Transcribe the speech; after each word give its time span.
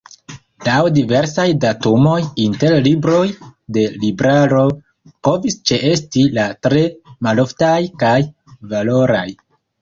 Laŭ 0.67 0.77
diversaj 0.93 1.43
datumoj, 1.65 2.15
inter 2.45 2.73
libroj 2.87 3.27
de 3.77 3.83
Libraro 4.05 4.63
povis 5.29 5.59
ĉeesti 5.73 6.25
la 6.39 6.47
tre 6.69 6.83
maloftaj 7.29 7.77
kaj 8.07 8.17
valoraj. 8.75 9.29